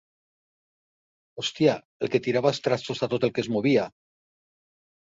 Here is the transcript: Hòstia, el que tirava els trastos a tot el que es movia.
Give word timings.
Hòstia, 1.43 1.75
el 2.07 2.11
que 2.15 2.23
tirava 2.29 2.53
els 2.55 2.63
trastos 2.69 3.05
a 3.09 3.13
tot 3.15 3.31
el 3.31 3.37
que 3.39 3.47
es 3.47 3.53
movia. 3.59 3.89